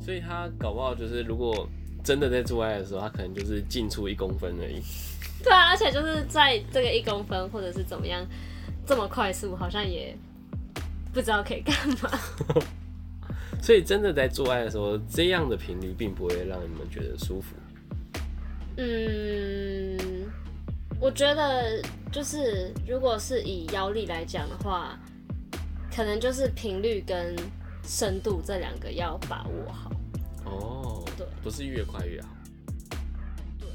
[0.00, 1.68] 所以他搞不好就是如果
[2.02, 4.80] 真的在做爱的时候，他可能就是进出一公分而已。
[5.44, 8.26] 对啊，而且就是在这个一公分或者是怎么样
[8.86, 10.16] 这么快速，好像也
[11.12, 12.10] 不知道可以干嘛。
[13.62, 17.54] 所以真的在做爱的时候，这样的频率并不会让你们觉得舒服。
[18.76, 20.26] 嗯，
[20.98, 24.98] 我觉得就是如果是以腰力来讲的话，
[25.94, 27.36] 可能就是频率跟
[27.82, 29.90] 深度这两个要把握好。
[30.44, 32.28] 哦，对，不是越快越好。
[33.58, 33.68] 对，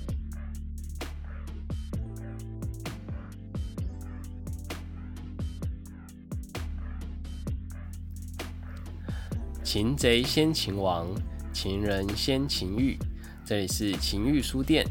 [9.63, 11.07] 擒贼先擒王，
[11.53, 12.97] 擒人先擒欲。
[13.45, 14.84] 这里是情欲书店，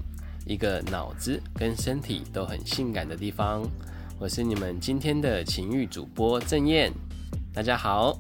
[0.47, 3.69] 一个脑子跟身体都很性感的地方。
[4.19, 6.93] 我是你们今天的情欲主播郑燕，
[7.53, 8.17] 大家好。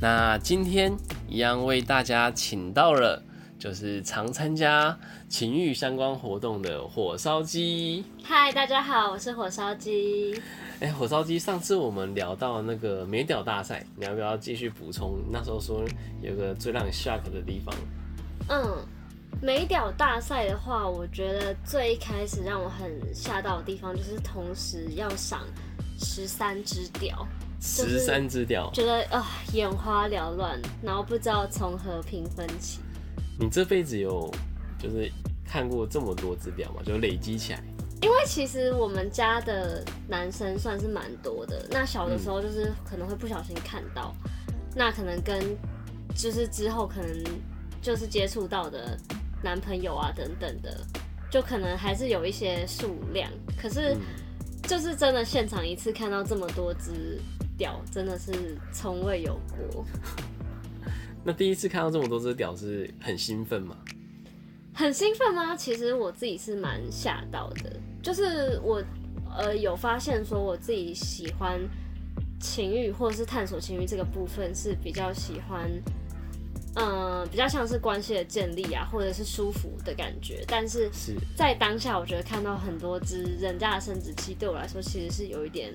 [0.00, 0.94] 那今天
[1.28, 3.22] 一样为大家请到了，
[3.58, 8.04] 就是常参加情欲相关活动的火烧鸡。
[8.22, 10.38] 嗨，大家好，我是火烧鸡。
[10.80, 15.18] 哎、火烧鸡，上次我们聊到那个美屌大赛，你要不要继续补充？
[15.30, 15.84] 那时候说
[16.20, 17.74] 有个最让你 shock 的地方。
[18.48, 18.76] 嗯，
[19.40, 25.40] 美屌大赛的话，我觉得最一开始让我很吓到的地方，就是同时要赏
[25.98, 27.26] 十三只屌，
[27.60, 32.80] 十三只屌，觉得啊、眼花缭乱，然后不知道从何评分起。
[33.38, 34.30] 你这辈子有
[34.78, 35.10] 就是
[35.46, 36.82] 看过这么多只表吗？
[36.84, 37.62] 就累积起来。
[38.02, 44.14] 因为其实我们家的男生算是蛮多的，那小的时候就是可能会不小心看到，
[44.76, 45.42] 那可能跟
[46.14, 47.24] 就是之后可能
[47.80, 48.98] 就是接触到的
[49.42, 50.84] 男朋友啊等等的，
[51.30, 54.00] 就可能还是有一些数量，可是嗯，
[54.64, 57.18] 就是真的现场一次看到这么多只
[57.56, 58.32] 屌，真的是
[58.72, 59.84] 从未有过。
[61.24, 63.76] 那第一次看到这么多只屌是很兴奋吗？
[64.74, 65.56] 很兴奋吗？
[65.56, 67.72] 其实我自己是蛮吓到的，
[68.02, 68.82] 就是我
[69.36, 71.60] 呃有发现说我自己喜欢
[72.40, 75.70] 情欲或者是探索情欲这个部分是比较喜欢，
[76.74, 80.44] 嗯、比较像是关系的建立啊，或者是舒服的感觉。
[80.48, 85.72] 但是是，在当下，我觉得看到很多只人家的生殖器，对我来说其实是有一点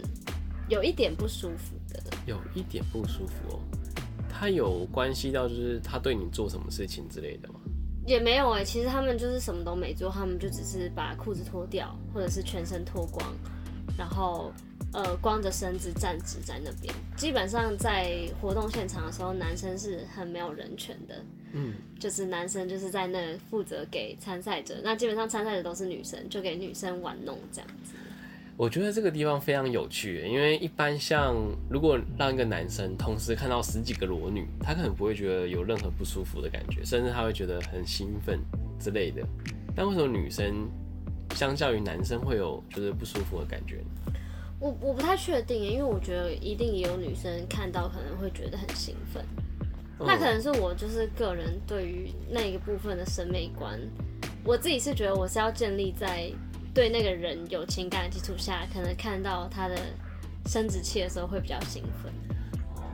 [0.70, 2.02] 有一点不舒服的。
[2.26, 3.60] 有一点不舒服哦。
[4.30, 7.56] 他有关系到就是他对你做什么事情之类的吗？
[8.06, 13.24] 也没有哎、其实他们就是什么都没做，他们就只是把裤子脱掉，或者是全身脱光，
[13.98, 14.52] 然后
[14.94, 16.92] 呃光着身子站直在那边。
[17.18, 27.94] 基本上在活动现场的时候，男生是很没有人权的，嗯，就是男生就是在那负责给参赛者，那基本上参赛者都是女生，就给女生玩弄这样子。
[28.60, 31.34] 我觉得这个地方非常有趣，因为一般像
[31.70, 38.38] 如果让一个男生同时看到十几个裸女，他可能不会觉得有任何不舒服的感觉，甚至他会觉得很兴奋
[38.78, 39.26] 之类的。
[39.74, 40.70] 但为什么女生
[41.36, 44.14] 相较于男生会有就是不舒服的感觉呢？
[44.60, 49.24] 我我不太确定，因为我觉得一定也有女生看到可能会觉得很兴奋。
[49.98, 53.80] 那可能是我就是个人对于那个部分的审美观，
[54.44, 56.30] 我自己是觉得我是要建立在
[56.74, 59.76] 对那个人有情感的基础下，可能看到他的
[60.46, 62.12] 生殖器的时候会比较兴奋。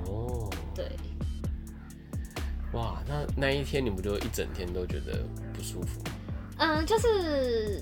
[0.08, 0.90] 哦，对，
[2.74, 6.02] 哇，那那一天你不就一整天都觉得不舒服？
[6.58, 7.82] 嗯，就是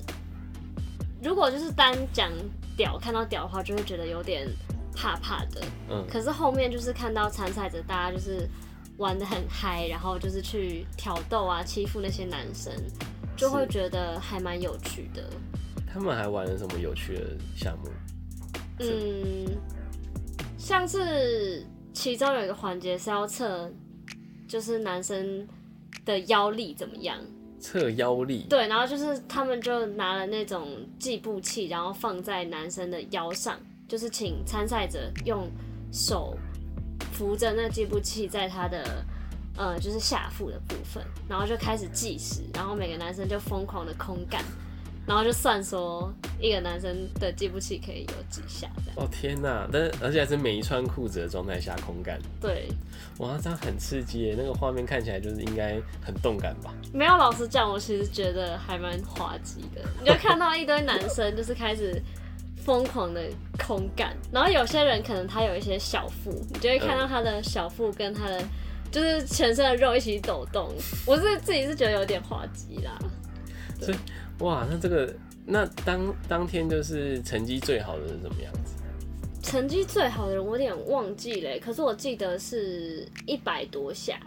[1.21, 2.31] 如果就是单讲
[2.75, 4.47] 屌看到屌的话，就会觉得有点
[4.95, 5.61] 怕怕的。
[5.89, 8.49] 嗯，可是后面就是看到参赛者大家就是
[8.97, 12.73] 玩的很嗨，然后就是去挑逗啊、欺负那些男生，
[13.37, 15.29] 就会是觉得还蛮有趣的。
[15.93, 17.21] 他们还玩了什么有趣的
[17.55, 17.89] 项目？
[18.79, 19.55] 嗯，
[20.57, 23.71] 像是其中有一个环节是要测，
[24.47, 25.47] 就是男生
[26.03, 27.19] 的腰力怎么样。
[27.59, 28.47] 测腰力。
[28.49, 35.47] 对，然后就是他们就拿了那种计步器，然后放在男生的腰上，就是请参赛者用
[35.91, 36.35] 手
[37.11, 39.05] 扶着那计步器在他的
[39.55, 44.43] 呃就是下腹的部分，然后就开始计时，然后每个男生就疯狂的空干，
[45.05, 48.93] 然后就算说一个男生的计步器可以有几下这样。
[48.95, 49.67] 哦天哪！
[49.71, 52.69] 但是而且还是没穿裤子的状态下空干，对，
[53.17, 54.35] 哇，这样很刺激耶！
[54.37, 56.73] 那个画面看起来就是应该很动感吧？
[56.93, 59.81] 没有老实讲，我其实觉得还蛮滑稽的。
[59.99, 62.01] 你就看到一堆男生就是开始
[62.63, 63.21] 疯狂的
[63.57, 68.41] 空干，然后有些人可能他有一些小腹，你就会看到他的小腹跟他的
[68.89, 70.71] 就是全身的肉一起抖动。
[71.05, 72.97] 我是自己是觉得有点滑稽啦。
[74.39, 75.13] 哇，那这个
[75.45, 78.73] 那当当天就是成绩最好的是怎么样子？
[79.41, 84.17] 成绩最好的人我有点忘记了，可是我记得是一百多下，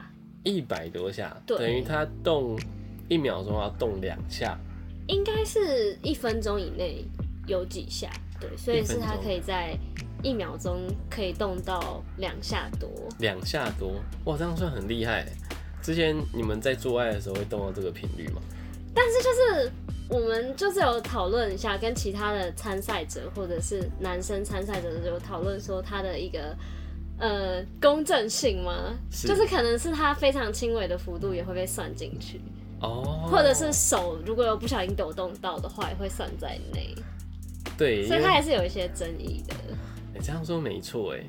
[0.45, 2.57] 一百多下，对等于他动
[3.09, 4.59] 一秒钟要动两下，
[5.09, 7.05] 应该是一分钟以内
[7.47, 9.77] 有几下，对，所以是它一分钟可以在
[10.23, 12.89] 一秒钟可以动到两下多。
[13.19, 13.95] 两下多，
[14.25, 15.33] 哇，这样算很厉害欸。
[15.83, 18.41] 之前你们在做爱的时候会动到这个频率吗？
[18.95, 19.73] 但是就是
[20.09, 26.57] 我们就是有讨论一下，跟其他的参赛者或者是男生参赛者有讨论说他的一个
[27.19, 28.95] 呃公正性吗？
[29.11, 32.41] 就是可能是他非常轻微的幅度也会被算进去，
[32.81, 36.95] 哦，或者是手如果有不小心抖动到的话，也会算在内，
[37.77, 39.55] 对，所以为它还是有一些争议的。
[40.15, 41.25] 你、这样说没错哎，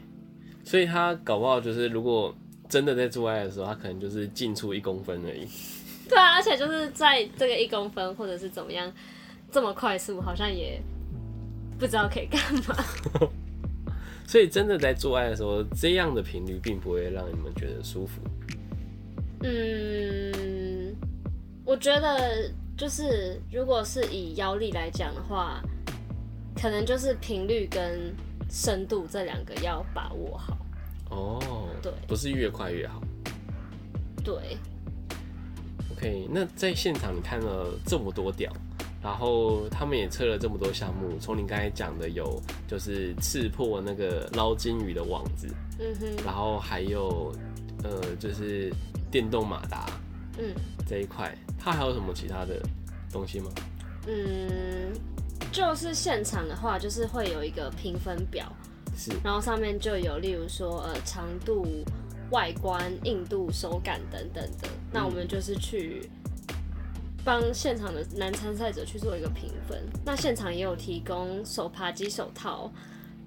[0.63, 2.33] 所以他搞不好就是如果
[2.69, 5.47] 真的在做爱的时候，他可能就是进出一公分而已。
[6.09, 8.91] 对啊，而且就是在这个一公分或者是怎么样
[9.51, 10.81] 这么快速，好像也
[11.77, 12.75] 不知道可以干嘛。
[14.27, 18.21] 所以真的在做爱的时候，这样的频率并不会让你们觉得舒服。
[19.43, 20.95] 嗯，
[21.63, 25.61] 我觉得就是如果是以腰力来讲的话，
[26.55, 28.13] 可能就是频率跟
[28.49, 30.57] 深度这两个要把握好。
[31.09, 32.99] 哦，对不是越快越好。
[34.23, 34.57] 对，
[35.97, 38.51] OK，那在现场你看了这么多屌，
[39.01, 45.47] 然后他们也测了这么多项目，从你刚才讲的有就是刺破那个捞金鱼的网子，
[45.79, 47.33] 嗯哼，然后还有
[47.83, 48.71] 呃就是
[49.09, 49.87] 电动马达
[50.37, 50.53] 嗯
[50.87, 52.61] 这一块，它还有什么其他的
[53.11, 53.49] 东西吗？
[54.05, 54.93] 嗯，
[55.51, 58.55] 就是现场的话，就是会有一个评分表，
[58.95, 61.65] 是然后上面就有例如说呃长度、
[62.31, 64.67] 外观、硬度、手感等等的。
[64.91, 66.09] 那我们就是去
[67.23, 69.81] 帮现场的男参赛者去做一个评分。
[70.05, 72.71] 那现场也有提供手扒鸡手套，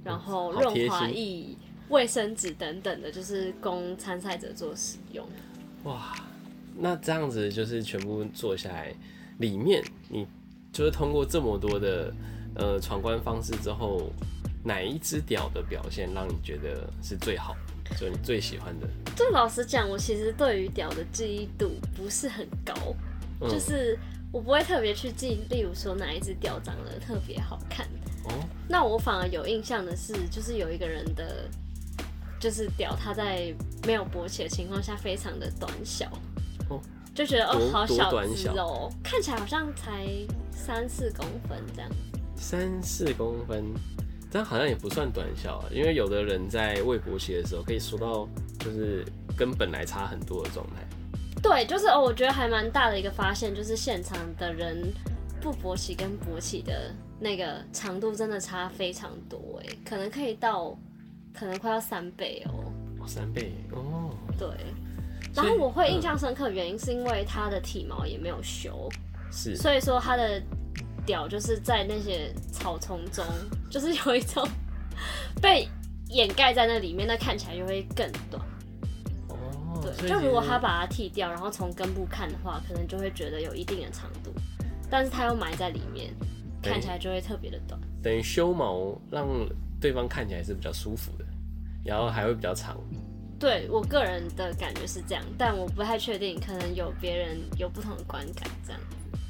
[0.03, 1.57] 然后润滑液、
[1.89, 5.27] 卫生纸等等的，就是供参赛者做使用。
[5.85, 6.15] 哇，
[6.77, 8.95] 那这样子就是全部做下来，
[9.39, 10.27] 里面你
[10.73, 12.15] 就是通过这么多的
[12.55, 14.11] 呃闯关方式之后，
[14.63, 17.57] 哪一只屌的表现让你觉得是最好，
[17.99, 18.89] 就你最喜欢的？
[19.17, 22.75] 就老实讲，我其实对于屌的记忆度不是很高，
[23.41, 23.99] 嗯就是
[24.33, 27.87] 我不会特别去记，例如说哪一只屌长得特别好看。
[28.25, 28.33] 哦，
[28.69, 31.49] 那我反而有印象的是，就是有一个人的，
[32.39, 33.55] 就是屌他在
[33.87, 36.07] 没有勃起的情况下非常的短小，
[36.69, 36.81] 哦
[37.15, 40.07] 就觉得哦好小短小只哦，看起来好像才
[40.53, 41.91] 三四公分这样。
[42.37, 43.65] 三四公分，
[44.31, 48.29] 这样好像也不算短小啊，因为有的人在未勃起的时候可以缩到
[48.59, 49.05] 就是
[49.37, 50.87] 跟本来差很多的状态。
[51.43, 54.93] 对，就是哦，我觉得还蛮大的一个发现，就是现场的人
[55.41, 60.79] 不勃起跟勃起的那个长度真的差非常多哎，可能可以到
[61.35, 62.73] 可能快要三倍哦。
[63.01, 64.49] 哦，三倍哦，对，
[65.35, 68.89] 然后我会印嗯象深刻，的原因是因为他的体毛也没有修，
[69.33, 70.43] 是所以说他的
[71.07, 73.25] 屌就是在那些草丛中，
[73.71, 74.47] 就是有一种
[75.41, 75.67] 被
[76.09, 78.45] 掩盖在那里面，那看起来就会更短。
[79.29, 84.33] 哦，对，就如果他把它剃掉，然后从根部看的话，可能就会觉得有一定的长度，
[84.91, 86.13] 但是它又埋在里面，
[86.61, 87.81] 看起来就会特别的短。
[88.03, 89.27] 等于修毛让
[89.81, 91.25] 对方看起来是比较舒服的，
[91.85, 92.77] 然后还会比较长。
[93.39, 98.81] 对我个人的感觉是这样，但我不太确定，可能有别人有不同的观感这样。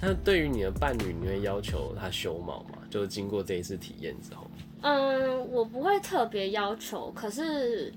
[0.00, 2.78] 那对于你的伴侣，你会要求他修毛吗？
[2.90, 4.46] 就是经过这一次体验之后，
[4.82, 7.92] 嗯，我不会特别要求，可是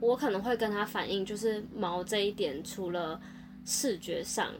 [0.00, 3.18] 我可能会跟他反映，就是毛这一点，除了
[3.64, 4.52] 视觉上，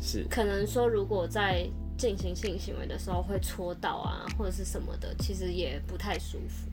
[0.00, 0.24] 是。
[0.30, 1.66] 可能说如果在
[1.96, 6.70] 进行性行为的时候会戳到啊，或者是什么的，其实也不太舒服。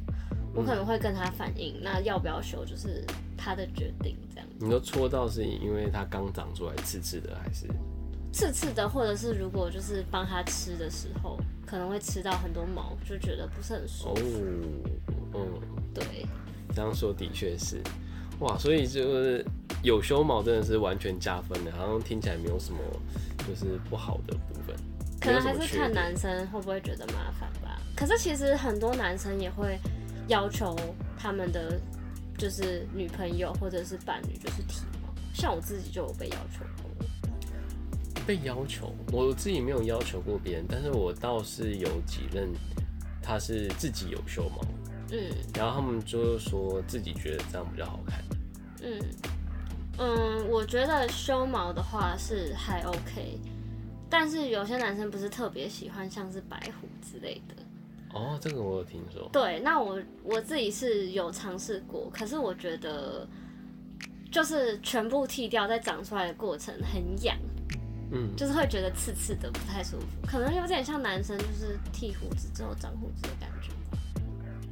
[0.53, 3.03] 我可能会跟他反映，那要不要修就是
[3.37, 7.67] 他的决定，这样你都戳到是因为它刚长出来刺刺的，还是
[8.31, 15.61] 刺刺的，或者是如果就是帮他吃的时候，可能会吃到很多毛，就觉得不是很舒哦服。，嗯，
[15.93, 16.25] 对，
[16.75, 17.81] 这样说的确是，
[18.39, 19.45] 哇，所以就是
[19.81, 22.79] 有修毛真的是完全加分的，好像听起来没有什么
[23.47, 24.75] 就是不好的部分，
[25.19, 27.81] 可能还是看男生会不会觉得麻烦吧。
[27.95, 29.79] 可是其实很多男生也会
[30.27, 30.75] 要求
[31.17, 31.79] 他们的
[32.37, 37.07] 就是女朋友或者是伴侣就是剃毛，像我自己就有被要求过。
[38.27, 42.49] 被要求，我自己没有要求过别人，但是我倒是有几任
[43.23, 44.61] 他是自己有修毛，
[45.11, 48.21] 嗯然后他们就是说自己觉得这样比较好看。
[48.83, 48.99] 嗯
[49.97, 53.39] 嗯，我觉得修毛的话是还 OK，
[54.09, 57.55] 但是有些男生不是特别喜欢像是白虎之类的。
[58.13, 59.27] 哦，这个我有听说。
[59.31, 63.27] 对，那我我自己是有尝试过，可是我觉得
[64.31, 67.35] 就是全部剃掉再长出来的过程很痒，
[68.11, 73.71] 嗯，就是会觉得刺刺的不太舒服，可能有点像男生就是剃胡子之后长胡子的感觉。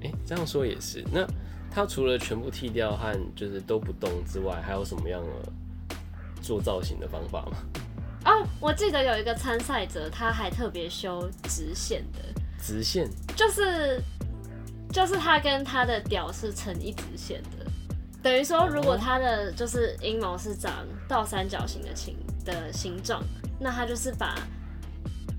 [0.04, 1.04] 哎、这样说也是。
[1.12, 1.28] 那
[1.72, 5.96] 他除了全部剃掉和就是都不动之外，还有什么样的
[6.42, 7.58] 做造型的方法吗？
[8.26, 12.20] 哦，我记得有一个参赛者，他还特别修直线的，
[12.60, 14.02] 直线就是
[14.92, 17.66] 就是他跟他的屌是成一直线的，
[18.24, 22.16] 等于说如果他的就是阴毛是长倒三角形的形
[22.46, 23.22] 的形状，
[23.60, 24.36] 那他就是把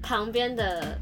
[0.03, 0.99] 旁边的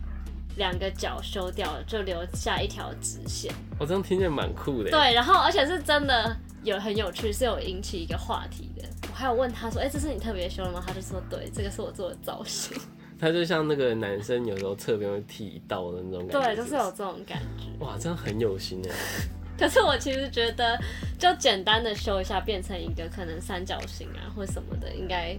[0.57, 3.53] 两个角修掉了，就留下一条直线。
[3.79, 8.83] 我、哦、这样听起来蛮酷的。，对，然后而且是真的有很有趣，是有引起一个话题的。
[9.11, 12.77] 我还有问他说：“哎、这是你特别修的吗？”他就说：“对，这个是我做的造型。
[13.19, 16.47] 他就像那个男生有时候侧边会剃一刀的那种”感觉。
[16.49, 17.85] 对，就是有这种感觉。
[17.85, 18.95] 哇，这样很有心哎。
[19.57, 20.77] 可是我其实觉得，
[21.17, 25.39] 就简单的修一下，变成一个可能三角形啊或什么的，应该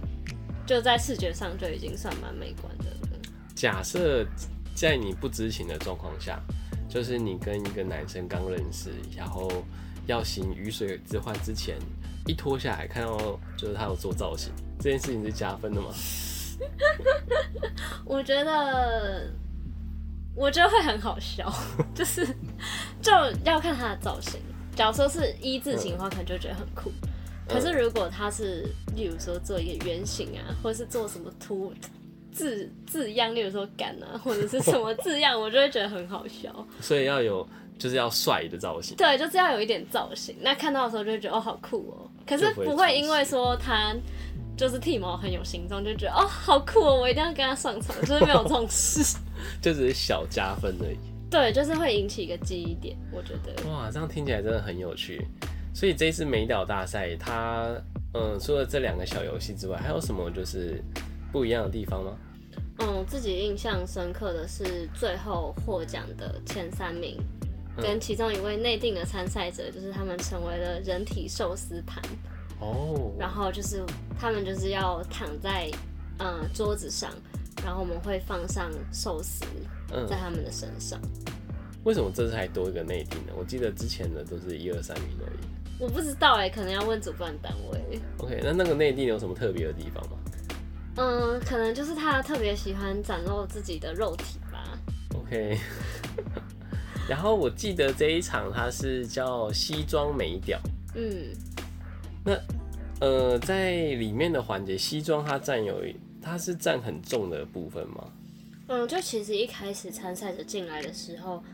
[0.66, 3.18] 就在视觉上就已经算蛮美观的了。
[3.54, 4.26] 假设
[4.74, 6.40] 在你不知情的状况下，
[6.88, 9.50] 就是你跟一个男生刚认识，然后
[10.06, 11.78] 要行雨水之欢之前，
[12.26, 15.88] 一脱下来看到就是他有做造型，这件事情是加分的吗？
[18.04, 19.30] 我觉得，
[20.34, 21.52] 我觉得会很好笑，
[21.94, 22.26] 就是
[23.00, 23.12] 就
[23.44, 24.40] 要看他的造型。
[24.74, 26.90] 假如说是一字型的话，可能就觉得很酷。
[27.48, 31.72] 可是如果他是，例如说做一个圆形啊，或者是做什么图
[32.32, 36.66] 字字样，例如说杆啊， 或者是什么字样，我就会觉得很好笑。
[36.80, 37.46] 所以要有
[37.78, 38.96] 就是要帅的造型。
[38.96, 40.34] 对，就是要有一点造型。
[40.40, 42.10] 那看到的时候就会觉得哦，好酷哦。
[42.26, 43.94] 可是不会不会因为说他
[44.56, 49.16] 就是剃毛很有形状，就觉得哦，好酷哦，我一定要跟他上床，就是没有这种事。
[49.62, 50.96] 就只是小加分而已。
[51.30, 53.70] 对，就是会引起一个记忆点，我觉得。
[53.70, 55.26] 哇，这样听起来真的很有趣。
[55.76, 57.70] 所以这一次美岛大赛，它
[58.14, 60.82] 嗯，除了这两个小游戏之外，还有什么就是
[61.30, 62.16] 不一样的地方吗？
[62.78, 67.18] 嗯，自己印象深刻的是最后获奖的前三名，
[67.76, 72.02] 嗯跟其中一位内定的参赛者，就是他们成为了人体寿司盘，
[72.58, 73.84] 哦，然后就是
[74.18, 75.70] 他们就是要躺在
[76.20, 77.12] 嗯桌子上，
[77.62, 79.44] 然后我们会放上寿司
[79.92, 80.98] 嗯在他们的身上。
[81.84, 83.34] 为什么这次还多一个内定呢？
[83.38, 85.55] 我记得之前的都是一二三名而已。
[85.78, 88.00] 我不知道哎、可能要问主办单位。
[88.18, 90.16] OK，那那个内地有什么特别的地方吗
[90.96, 94.78] 嗯，可能就是他特别喜欢展露自己的肉体吧。
[95.14, 95.58] ？OK，
[97.06, 100.58] 然后我记得这一场它是叫西装美屌，
[100.94, 101.34] 嗯，
[102.24, 105.82] 那呃，在里面的环节，西装它占有
[106.22, 108.10] 它是占很重的部分吗？
[108.68, 111.44] 嗯，就其实一开始参赛者进来的时候，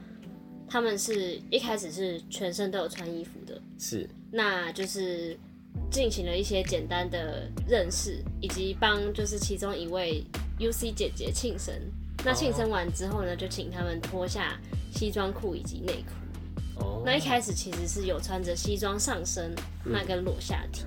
[0.72, 5.36] 他们是一开始是全身都有穿衣服的，是，那就是
[5.90, 10.24] 进行了一些简单的认识，以及帮就是其中一位
[10.58, 11.74] UC 姐姐庆生。
[12.24, 14.58] 那庆生完之后呢，就请他们脱下
[14.90, 16.82] 西装裤以及内裤。
[16.82, 20.84] 哦，那一开始其实是有穿着西装上身，那跟裸下体。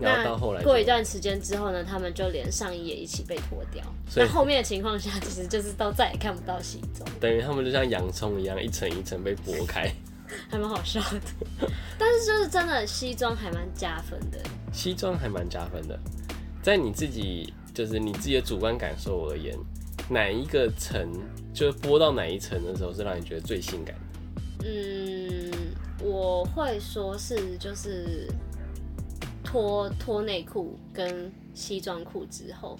[0.00, 3.82] 然后到后来过一段时间之后呢，他们就连上衣也一起被脱掉。
[4.08, 7.08] 所以那后面的情况下，其实就是都再也看不到西装。
[7.20, 9.90] 等于他们就像洋葱一样，一层一层被剥开。
[10.50, 11.20] 还蛮好笑的。
[11.98, 14.38] 但是就是真的西装还蛮加分的。
[14.72, 15.98] 西装还蛮加分的，
[16.62, 19.56] 在你自己就是你自己的主观感受而言，
[20.10, 21.10] 哪一个层
[21.54, 24.68] 就是播到哪一层的时候是让你觉得最性感的？
[24.68, 25.50] 嗯，
[26.02, 28.28] 我会说是就是
[29.48, 32.78] 脱脱内裤跟西装裤之后，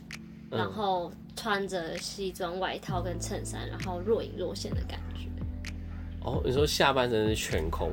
[0.51, 5.27] 嗯然后穿着西装外套跟衬衫，然后若隐若现的感觉。
[6.23, 7.91] 哦，你说下半身是全空，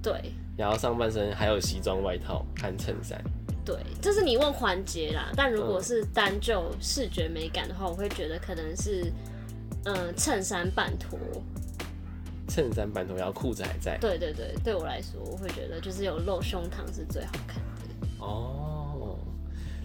[0.00, 3.20] 对然后上半身还有西装外套和衬衫。
[3.64, 5.32] 对，这是你问环节啦。
[5.34, 9.12] 但如果嗯是单就视觉美感的话，我会觉得可能是
[9.84, 11.18] 嗯衬衫半脱。
[12.46, 13.98] 衬衫半脱，然后裤子还在。
[13.98, 17.65] 对对对，对我来说，我会觉得就是有露胸膛是最好看的。
[18.26, 19.18] 哦，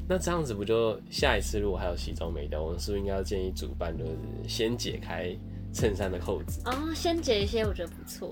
[0.08, 4.12] 那这样子不就下一次如果还有西装没掉，我们是不是应该要建议主办就是
[4.48, 5.36] 先解开
[5.74, 6.62] 衬衫的扣子？
[6.66, 8.32] 哦，先解一些，我觉得不错。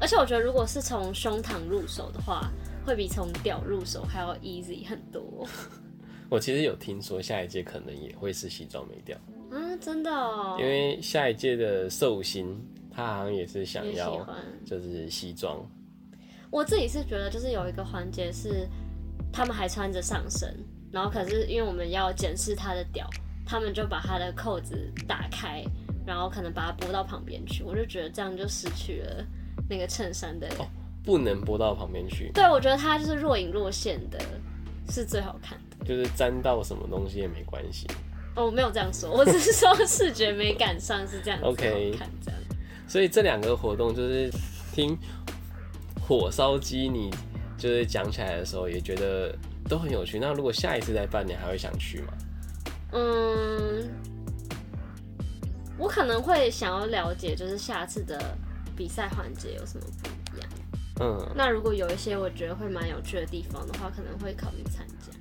[0.00, 2.50] 而且我觉得，如果是从胸膛入手的话，
[2.86, 5.46] 会比从屌入手还要 easy 很多。
[6.30, 9.18] 我其实有听说下一届可能也会是西装没掉，
[9.50, 12.56] 啊，真的哦，因为下一届的寿星
[12.90, 14.26] 他好像也是想要。
[14.64, 15.60] 就是西装。
[16.50, 18.66] 我自己是觉得，就是有一个环节是
[19.32, 20.56] 他们还穿着上身，
[20.90, 23.08] 然后可是因为我们要检视他的屌，
[23.46, 25.64] 他们就把他的扣子打开，
[26.06, 29.24] 然后可能把它拨到旁边去，我就觉得这样就失去了
[29.68, 30.66] 那个衬衫的哦
[31.02, 34.18] 不能拨到旁边去，对，我觉得它就是若隐若现的，
[34.90, 35.84] 是最好看的。
[35.86, 37.86] 就是沾到什么东西也没关系。
[38.36, 42.40] 哦，我没有这样说，我只是说视觉美感上是这样子 OK 好看 这样。
[42.86, 44.30] 所以这两个活动就是
[44.72, 44.96] 听
[46.06, 47.10] 火烧鸡，你
[47.60, 49.32] 就是讲起来的时候也觉得
[49.68, 50.18] 都很有趣。
[50.18, 52.12] 那如果下一次再办，你还会想去吗？
[52.92, 53.88] 嗯，
[55.78, 58.36] 我可能会想要了解，就是下次的
[58.74, 60.50] 比赛环节有什么不一样。
[61.00, 65.12] 嗯，那如果有一些我觉得会蛮有趣的地方的话，可能会考虑参加。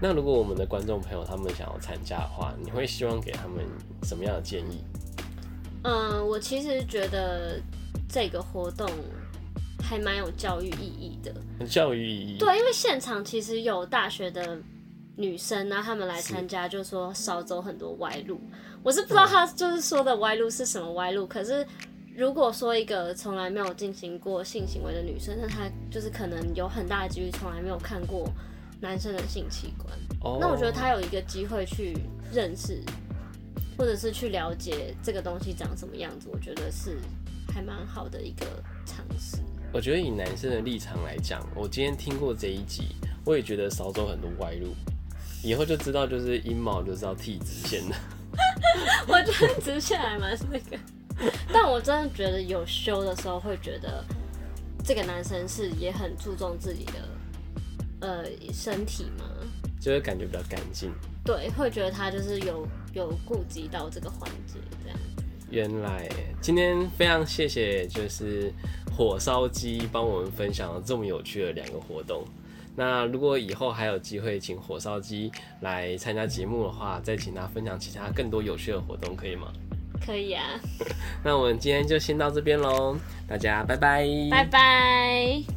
[0.00, 3.64] 那如果我们的观众朋友他们想要参加的话，你会希望给他们
[4.04, 4.84] 什么样的建议？
[5.84, 7.60] 嗯，我其实觉得
[8.08, 8.90] 这个活动
[9.88, 11.32] 还蛮有教育意义的。
[11.66, 12.38] 教育意义？
[12.38, 14.58] 对，因为现场其实有大学的
[15.16, 18.40] 女生啊，她们来参加，就说少走很多歪路。
[18.82, 21.66] 我是不知道她就是说的歪路是什么歪路，可是
[22.14, 28.28] 如果说一个从来没有进行过性行为的女生，那她就是可能有很大的几率从来没有看过
[28.80, 29.92] 男生的性器官。
[30.22, 31.96] 哦那我觉得她有一个机会去
[32.32, 32.82] 认识，
[33.78, 36.98] 或者是去了解这个东西长什么样子，我觉得是
[37.52, 38.46] 还蛮好的一个
[38.84, 39.15] 尝试。
[39.72, 44.74] 我觉得以男生的立场来讲，我今天听过这一集，我也觉得少走很多歪路，
[45.42, 47.94] 以后就知道就是阴毛就是要剃直线的。
[49.08, 50.78] 我觉得直线还蛮那个，
[51.52, 54.04] 但我真的觉得有修的时候会觉得
[54.84, 57.08] 这个男生是也很注重自己的
[58.00, 59.24] 呃身体嘛，
[59.80, 60.90] 就会感觉比较干净。
[61.24, 64.98] 对，会觉得他就是有有顾及到这个环节这样。
[65.50, 66.08] 原来
[66.40, 68.52] 今天非常谢谢，就是
[68.96, 72.24] 火烧鸡帮我们分享了这么有趣的两个活动。
[72.74, 79.48] 那如果以后还有机会请火烧鸡来参加节目的话，再请他分享其他更多有趣的活动，可以吗？
[80.04, 80.44] 可以啊，
[81.24, 85.55] 那我们今天就先到这边喽，大家拜拜，拜拜。